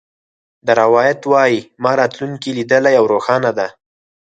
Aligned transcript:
دا 0.65 0.73
روایت 0.81 1.21
وایي 1.31 1.59
ما 1.83 1.91
راتلونکې 1.99 2.49
لیدلې 2.57 2.93
او 2.99 3.05
روښانه 3.13 3.51
ده 3.57 3.67